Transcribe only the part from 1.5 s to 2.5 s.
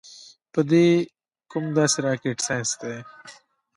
کوم داسې راکټ